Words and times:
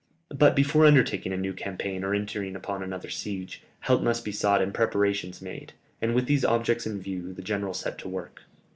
But 0.35 0.55
before 0.55 0.87
undertaking 0.87 1.31
a 1.31 1.37
new 1.37 1.53
campaign 1.53 2.03
or 2.03 2.15
entering 2.15 2.55
upon 2.55 2.81
another 2.81 3.11
siege, 3.11 3.61
help 3.81 4.01
must 4.01 4.25
be 4.25 4.31
sought 4.31 4.59
and 4.59 4.73
preparations 4.73 5.43
made, 5.43 5.73
and 6.01 6.15
with 6.15 6.25
these 6.25 6.43
objects 6.43 6.87
in 6.87 6.99
view 6.99 7.33
the 7.33 7.43
general 7.43 7.75
set 7.75 7.99
to 7.99 8.09
work. 8.09 8.41